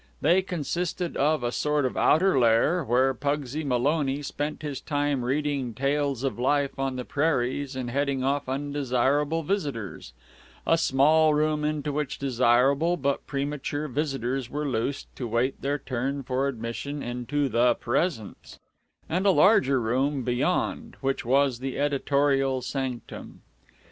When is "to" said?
15.17-15.27